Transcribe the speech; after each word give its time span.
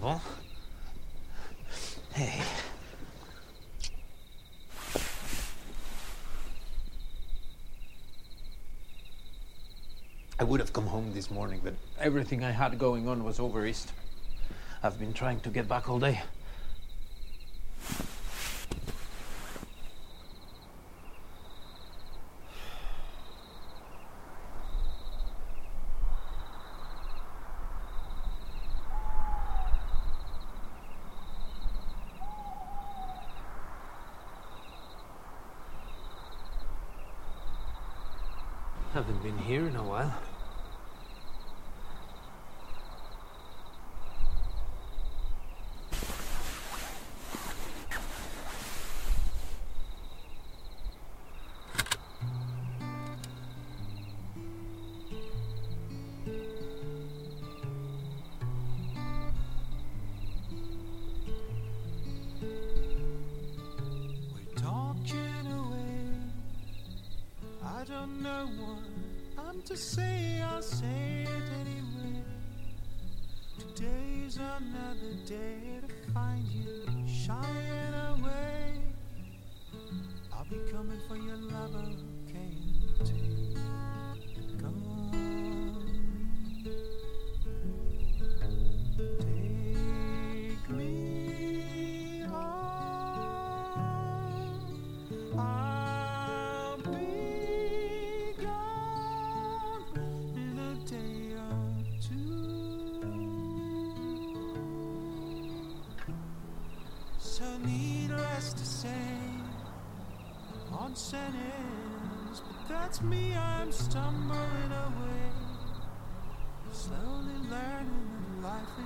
comfortable? 0.00 0.20
Hey. 2.12 2.42
I 10.38 10.44
would 10.44 10.60
have 10.60 10.72
come 10.72 10.86
home 10.86 11.12
this 11.12 11.30
morning, 11.30 11.60
but 11.62 11.74
everything 11.98 12.42
I 12.42 12.50
had 12.50 12.78
going 12.78 13.06
on 13.08 13.24
was 13.24 13.38
over 13.38 13.66
east. 13.66 13.92
I've 14.82 14.98
been 14.98 15.12
trying 15.12 15.40
to 15.40 15.50
get 15.50 15.68
back 15.68 15.90
all 15.90 15.98
day. 15.98 16.22
Haven't 38.92 39.22
been 39.22 39.38
here 39.38 39.68
in 39.68 39.76
a 39.76 39.84
while. 39.84 40.29
Say. 69.80 70.42
I'll 70.42 70.60
say 70.62 71.24
it 71.26 71.50
anyway. 71.60 72.22
Today's 73.58 74.36
another 74.36 75.14
day 75.26 75.80
to 75.80 76.12
find 76.12 76.46
you 76.48 76.79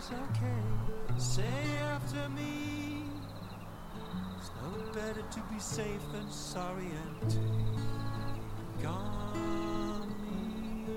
is 0.05 0.11
okay. 0.13 0.63
Say 1.19 1.79
after 1.81 2.29
me. 2.31 3.05
It's 4.39 4.51
no 4.63 4.93
better 4.93 5.23
to 5.23 5.41
be 5.53 5.59
safe 5.59 6.01
than 6.13 6.31
sorry 6.31 6.91
and 7.03 7.31
take 7.31 8.87
on 8.87 10.09
me. 10.23 10.95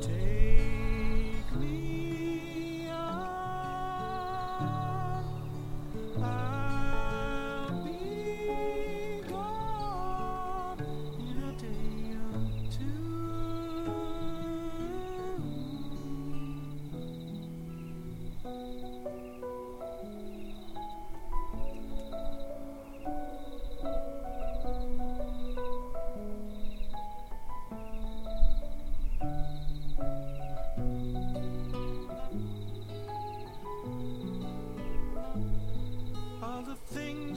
Take 0.00 0.35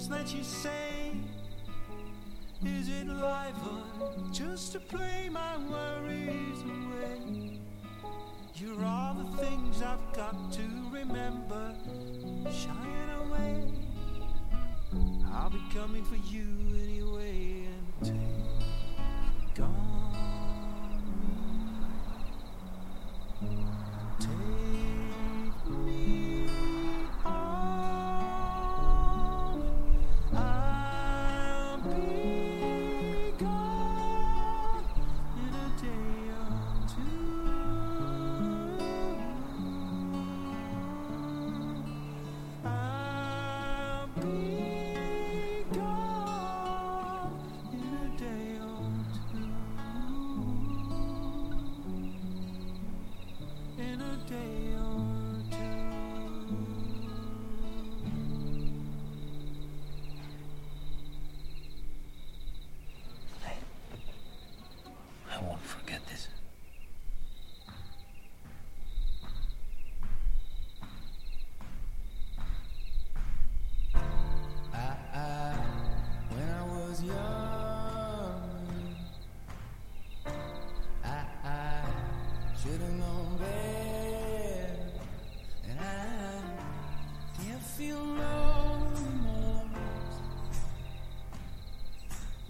that 0.09 0.33
you 0.33 0.43
say, 0.43 1.11
is 2.65 2.89
it 2.89 3.07
life 3.07 3.53
or 3.65 4.11
just 4.31 4.71
to 4.73 4.79
play 4.79 5.29
my 5.31 5.57
worries 5.57 6.61
away? 6.63 7.59
You're 8.55 8.83
all 8.83 9.13
the 9.13 9.37
things 9.37 9.81
I've 9.81 10.13
got 10.13 10.51
to 10.53 10.63
remember, 10.91 11.75
shying 12.51 13.09
away. 13.27 13.63
I'll 15.31 15.51
be 15.51 15.61
coming 15.73 16.03
for 16.03 16.17
you 16.33 16.47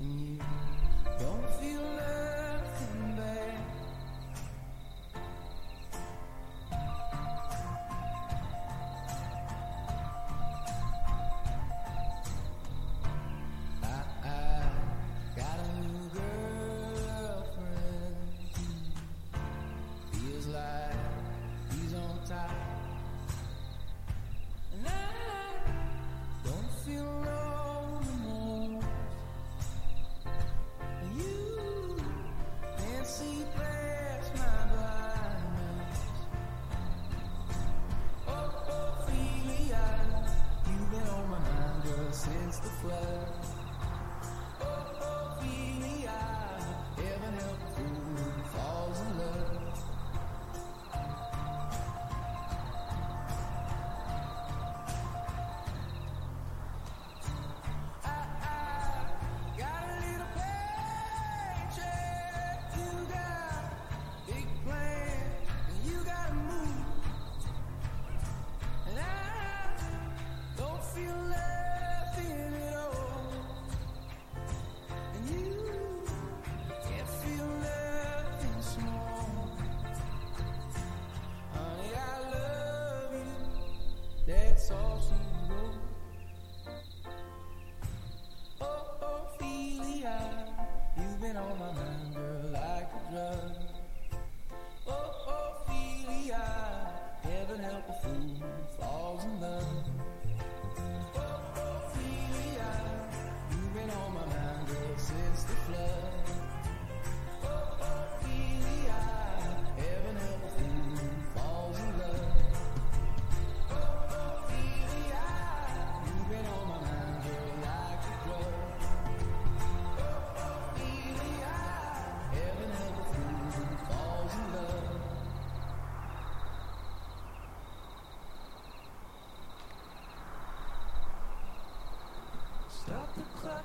Mm. 0.01 0.28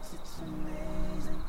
It's 0.03 0.39
amazing. 0.41 1.44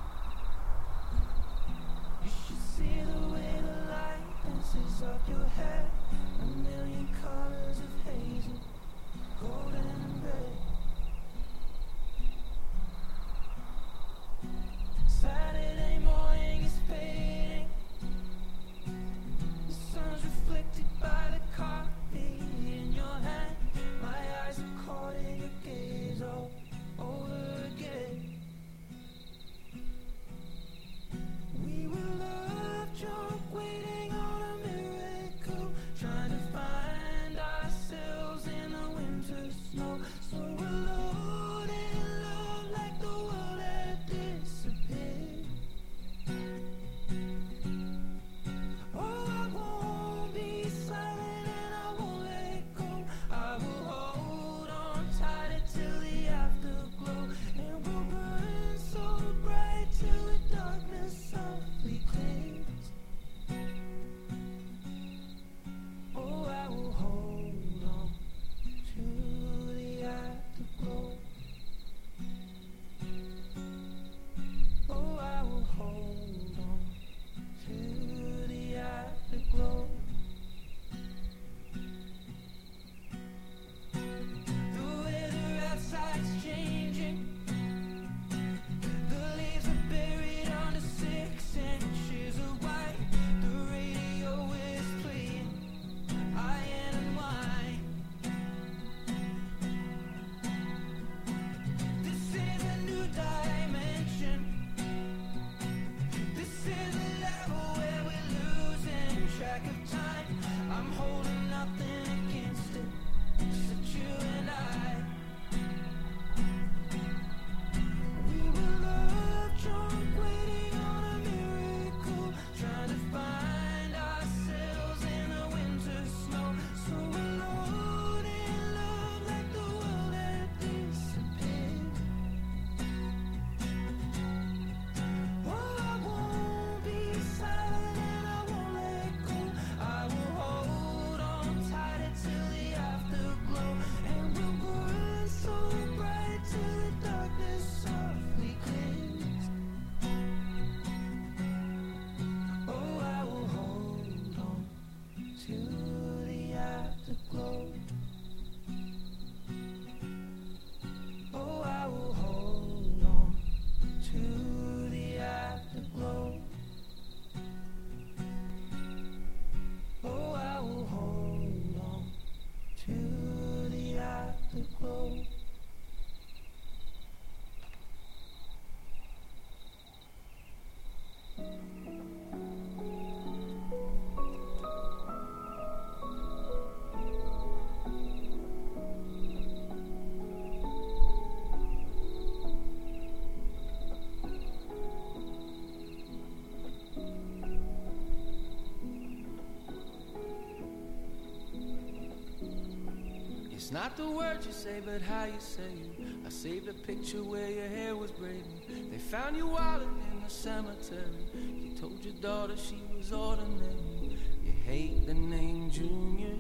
It's 203.66 203.74
not 203.74 203.98
the 203.98 204.08
words 204.08 204.46
you 204.46 204.54
say, 204.54 204.80
but 204.86 205.02
how 205.02 205.26
you 205.26 205.40
say 205.40 205.64
it. 205.64 206.08
I 206.24 206.30
saved 206.30 206.70
a 206.70 206.74
picture 206.86 207.24
where 207.24 207.50
your 207.50 207.68
hair 207.68 207.96
was 207.96 208.12
braiding. 208.12 208.62
They 208.92 209.00
found 209.00 209.36
your 209.36 209.48
wallet 209.48 209.88
in 210.14 210.24
the 210.24 210.30
cemetery. 210.30 211.26
You 211.34 211.72
told 211.72 212.06
your 212.06 212.14
daughter 212.22 212.56
she 212.58 212.80
was 212.96 213.12
ordinary. 213.12 214.20
You 214.44 214.52
hate 214.68 215.08
the 215.08 215.16
name 215.16 215.72
Junior. 215.72 216.36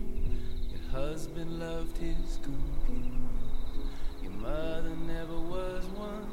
Your 0.69 0.91
husband 0.91 1.59
loved 1.59 1.97
his 1.97 2.37
computers. 2.43 3.09
Your 4.21 4.33
mother 4.33 4.95
never 5.07 5.39
was 5.39 5.83
one. 5.95 6.27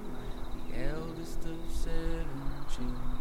The 0.69 0.91
eldest 0.91 1.39
of 1.47 1.57
seven 1.75 2.27
children. 2.69 3.12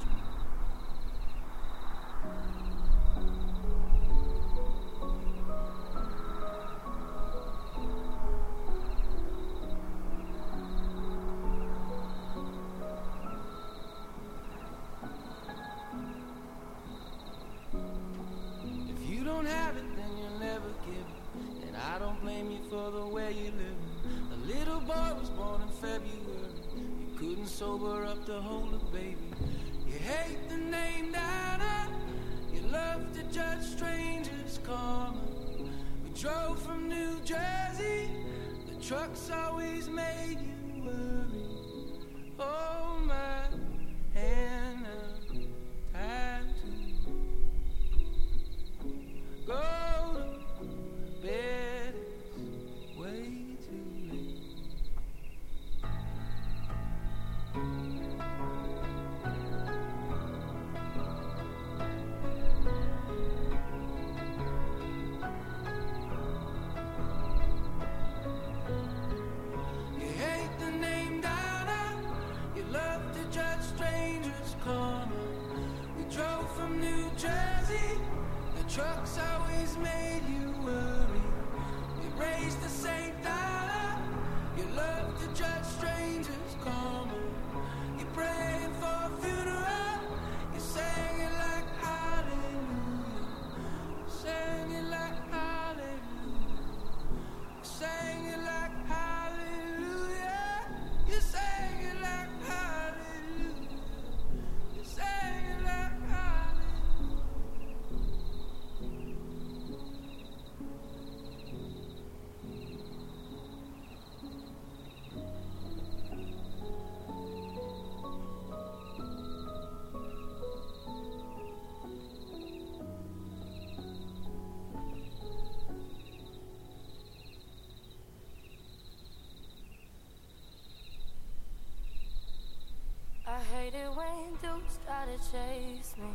I 133.41 133.43
hate 133.55 133.73
it 133.73 133.89
when 133.95 134.33
dudes 134.43 134.77
try 134.85 135.05
to 135.05 135.17
chase 135.31 135.95
me. 135.97 136.11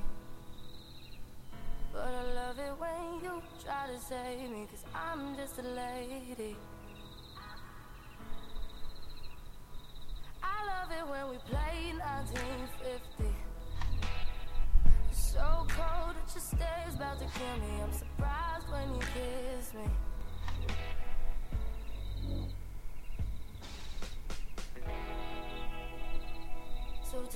But 1.92 2.06
I 2.06 2.22
love 2.34 2.58
it 2.60 2.72
when 2.78 3.24
you 3.24 3.42
try 3.64 3.88
to 3.92 3.98
save 3.98 4.48
me, 4.48 4.68
cause 4.70 4.84
I'm 4.94 5.34
just 5.34 5.58
a 5.58 5.62
lady. 5.62 6.56
I 10.40 10.66
love 10.70 10.92
it 10.92 11.10
when 11.10 11.30
we 11.30 11.38
play 11.38 11.94
1950. 11.98 13.34
So 15.10 15.66
cold 15.68 16.14
that 16.14 16.32
your 16.32 16.44
stare's 16.44 16.94
about 16.94 17.18
to 17.18 17.24
kill 17.24 17.56
me. 17.58 17.82
I'm 17.82 17.92
surprised 17.92 18.70
when 18.70 18.94
you 18.94 19.00
kiss 19.00 19.74
me. 19.74 19.90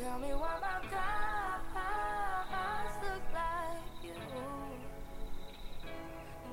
Tell 0.00 0.18
me 0.18 0.28
why 0.28 0.56
my 0.62 0.80
guys 0.90 1.60
look 3.02 3.24
like 3.34 4.02
you. 4.02 4.14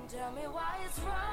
Tell 0.10 0.32
me 0.32 0.42
why 0.52 0.78
it's 0.86 1.00
wrong. 1.00 1.27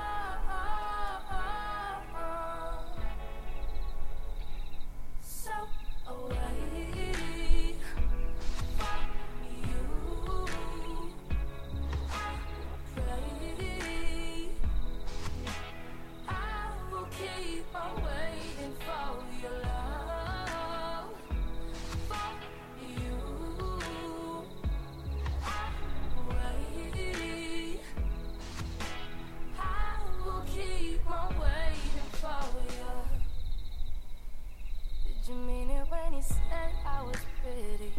Did 35.24 35.36
you 35.36 35.40
mean 35.40 35.70
it 35.70 35.86
when 35.88 36.12
you 36.12 36.22
said 36.22 36.72
I 36.84 37.02
was 37.02 37.16
pretty? 37.40 37.94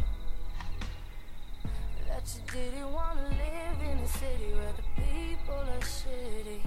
That 2.08 2.22
you 2.36 2.42
didn't 2.54 2.94
wanna 2.94 3.24
live 3.24 3.82
in 3.82 3.98
a 3.98 4.08
city 4.08 4.54
where 4.54 4.74
the 4.78 4.84
people 5.02 5.56
are 5.56 5.80
shitty. 5.80 6.62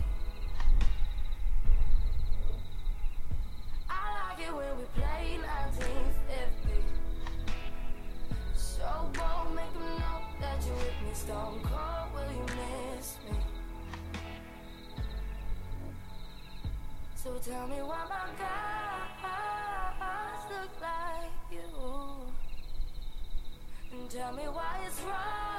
I 3.89 4.03
like 4.19 4.49
it 4.49 4.53
when 4.53 4.79
we 4.79 4.85
play 4.99 5.39
1950. 5.39 6.83
So 8.57 9.11
bold, 9.15 9.55
make 9.55 9.77
'em 9.77 9.99
know 10.01 10.23
that 10.41 10.67
you're 10.67 10.75
with 10.75 11.01
me. 11.05 11.15
Stone 11.15 11.61
cold, 11.63 12.13
will 12.15 12.33
you 12.33 12.47
miss 12.59 13.17
me? 13.31 13.39
So 17.15 17.39
tell 17.39 17.69
me 17.69 17.81
why 17.81 18.05
my 18.09 18.27
guys 18.37 18.88
And 23.93 24.11
tell 24.11 24.33
me 24.33 24.43
why 24.45 24.81
it's 24.87 25.01
wrong. 25.03 25.58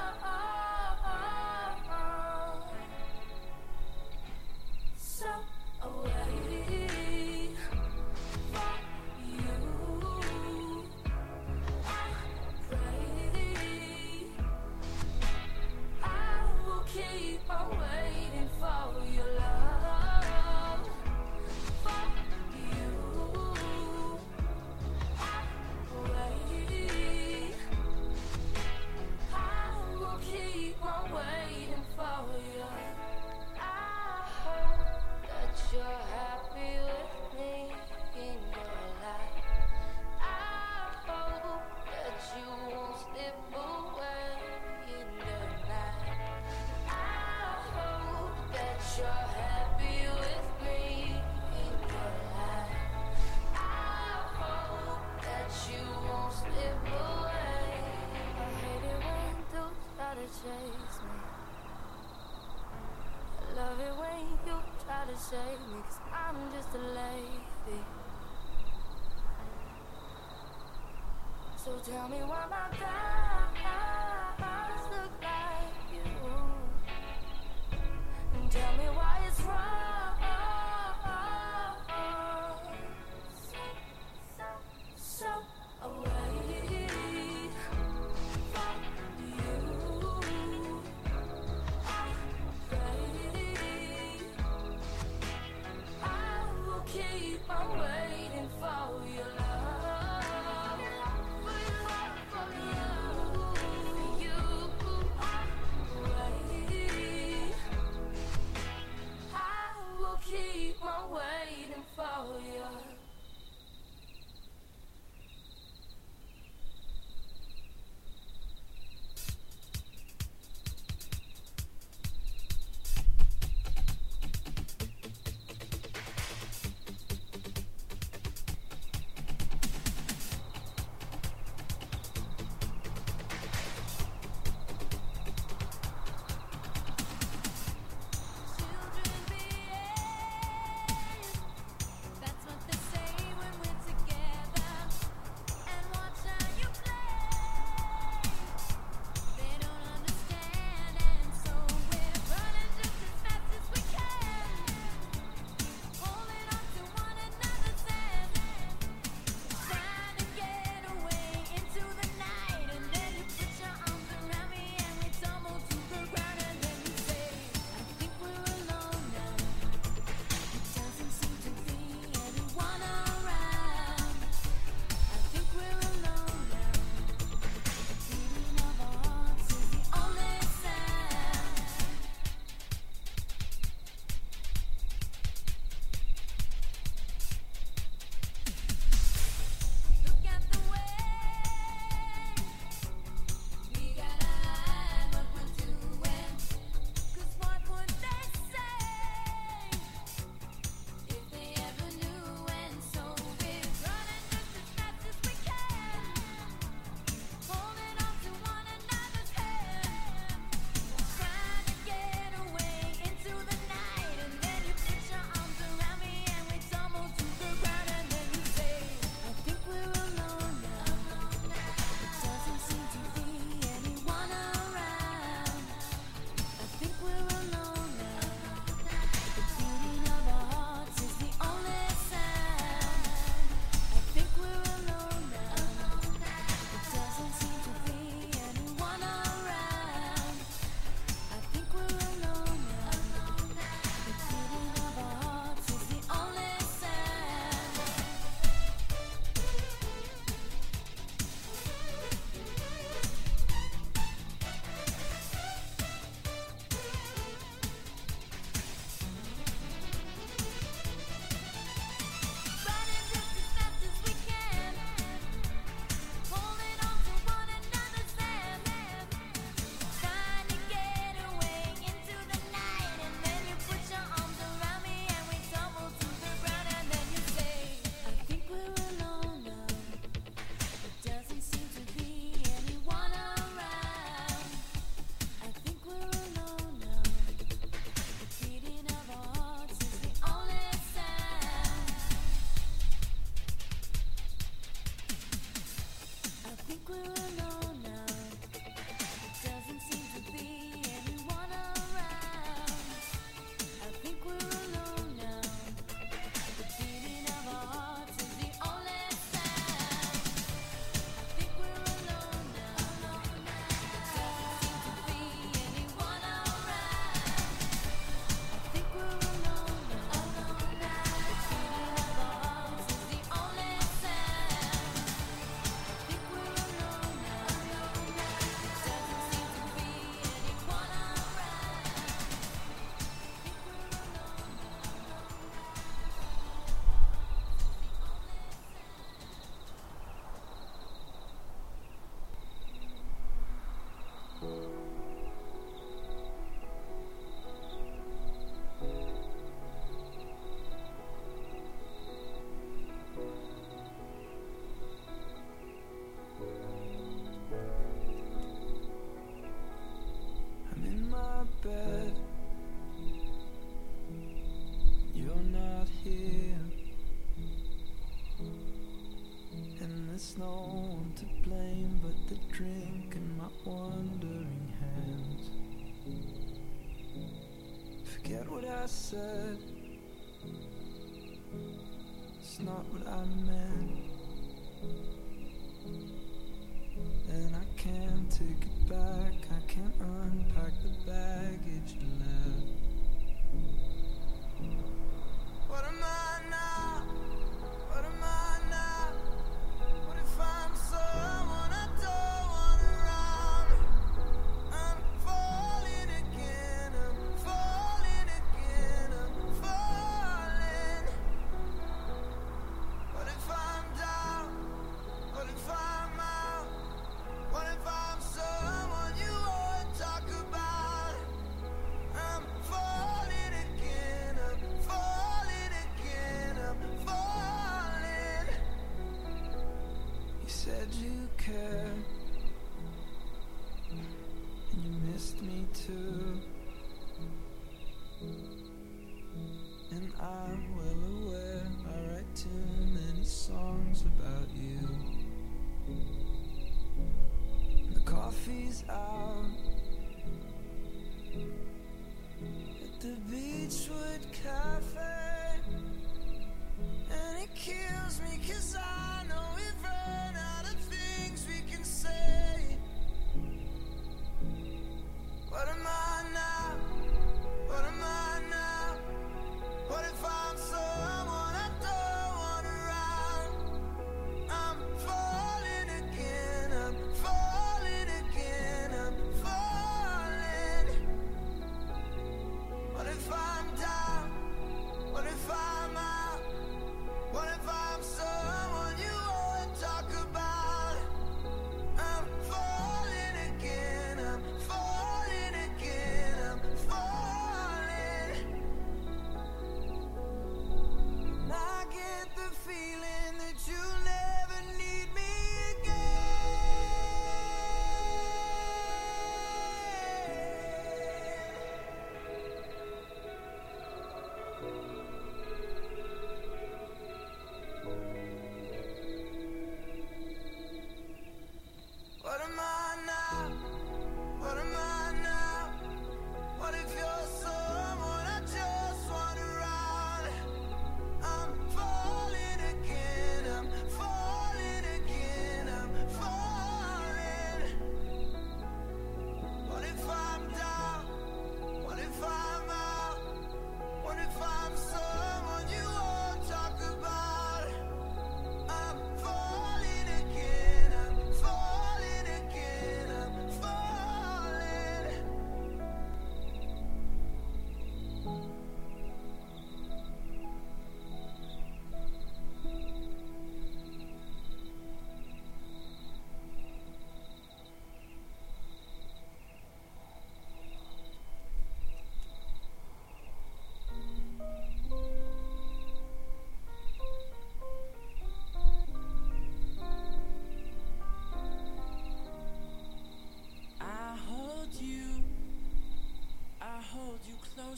Tell 71.85 72.09
me 72.09 72.17
why 72.25 72.45
my 72.49 72.77
guys 72.77 72.98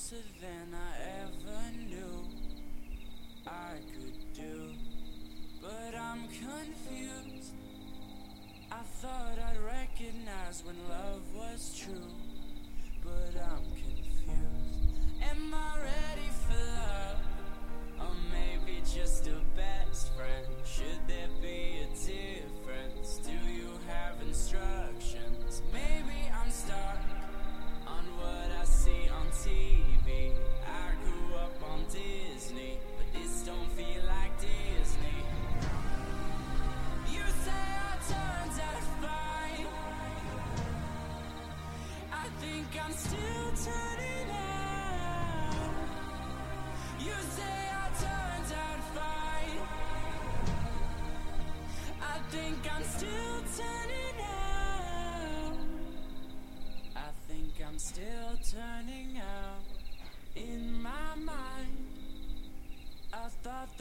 closer 0.02 0.24
than 0.42 0.74
I 0.74 0.94
ever 1.22 1.78
knew 1.78 2.26
I 3.46 3.74
could 3.94 4.34
do. 4.34 4.74
But 5.62 5.96
I'm 5.96 6.24
confused. 6.28 7.54
I 8.72 8.82
thought 9.02 9.38
I'd 9.38 9.60
recognize 9.60 10.64
when 10.66 10.76
love 10.90 11.22
was 11.36 11.78
true. 11.78 12.10
But 13.04 13.42
I'm 13.44 13.61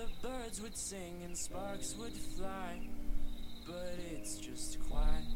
the 0.00 0.28
birds 0.28 0.62
would 0.62 0.76
sing 0.76 1.20
and 1.24 1.36
sparks 1.36 1.94
would 1.98 2.16
fly, 2.36 2.80
but 3.66 3.98
it's 4.10 4.36
just 4.38 4.78
quiet. 4.88 5.26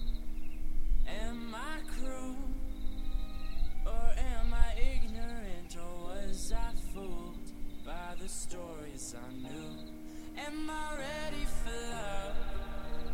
Am 1.23 1.55
I 1.55 1.81
cruel 1.93 2.37
or 3.87 4.11
am 4.17 4.55
I 4.55 4.69
ignorant 4.81 5.77
or 5.77 6.05
was 6.05 6.53
I 6.57 6.71
fooled 6.95 7.53
by 7.85 8.15
the 8.19 8.29
stories 8.29 9.15
I 9.15 9.35
knew? 9.35 9.77
Am 10.47 10.71
I 10.71 10.97
ready 10.97 11.45
for 11.45 11.81
love 11.91 12.37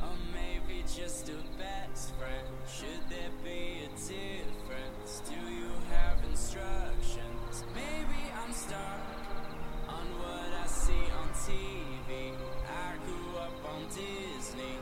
or 0.03 0.17
maybe 0.33 0.83
just 0.83 1.31
a 1.31 1.59
best 1.59 2.15
friend? 2.15 2.47
Should 2.73 3.03
there 3.09 3.35
be 3.43 3.87
a 3.87 3.89
difference? 3.89 5.23
Do 5.29 5.53
you 5.53 5.73
have 5.91 6.19
instructions? 6.31 7.65
Maybe 7.75 8.23
I'm 8.41 8.53
stuck 8.53 9.10
i 12.69 12.97
grew 13.05 13.39
up 13.39 13.53
on 13.73 13.87
Disney. 13.89 14.79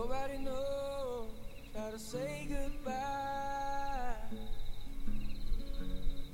Nobody 0.00 0.38
knows 0.38 1.28
how 1.76 1.90
to 1.90 1.98
say 1.98 2.48
goodbye. 2.48 4.14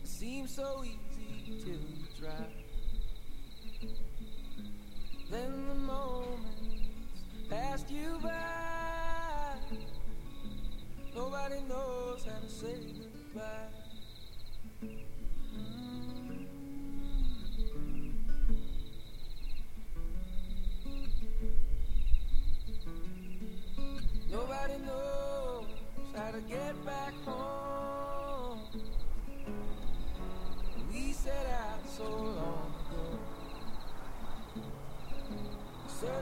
It 0.00 0.06
seems 0.06 0.54
so 0.54 0.84
easy 0.84 1.64
to 1.64 1.76
try. 2.20 2.46
Then 5.32 5.66
the 5.66 5.74
moments 5.74 6.46
passed 7.50 7.90
you 7.90 8.20
by. 8.22 9.56
Nobody 11.12 11.60
knows 11.68 12.24
how 12.24 12.38
to 12.38 12.48
say 12.48 12.76
goodbye. 13.34 13.75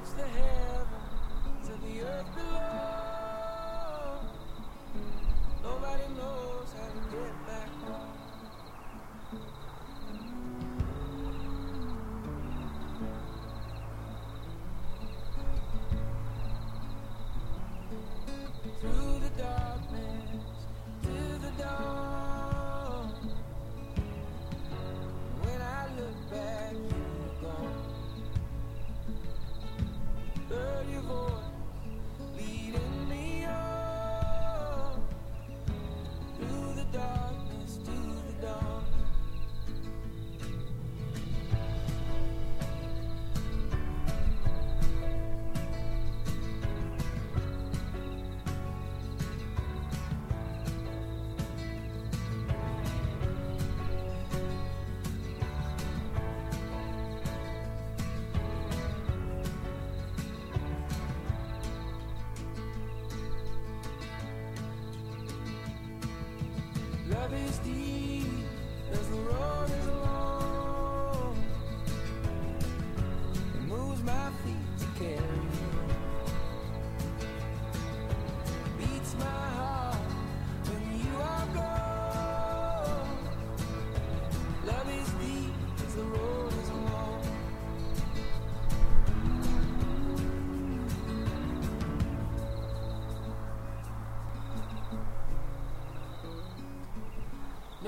The 0.04 0.22
head. 0.22 0.53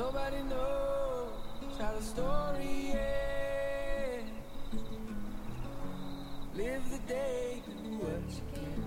Nobody 0.07 0.43
knows 0.45 1.33
how 1.81 1.93
the 1.93 2.01
story 2.01 2.93
ends. 2.93 4.31
Live 6.55 6.91
the 6.93 6.99
day, 7.13 7.61
do 7.67 7.91
what 7.99 8.23
you 8.31 8.43
can. 8.55 8.85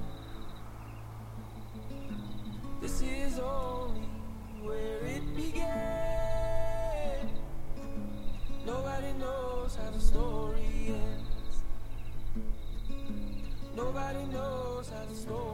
This 2.80 3.02
is 3.02 3.38
only 3.38 4.08
where 4.64 5.06
it 5.08 5.36
began. 5.36 7.30
Nobody 8.66 9.12
knows 9.20 9.76
how 9.76 9.92
the 9.92 10.00
story 10.00 10.96
ends. 11.04 11.58
Nobody 13.76 14.24
knows 14.28 14.90
how 14.90 15.04
the 15.04 15.16
story 15.16 15.49